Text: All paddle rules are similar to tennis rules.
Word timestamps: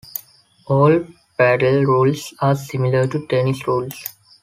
All 0.65 1.05
paddle 1.37 1.83
rules 1.83 2.33
are 2.39 2.55
similar 2.55 3.05
to 3.05 3.27
tennis 3.27 3.67
rules. 3.67 3.93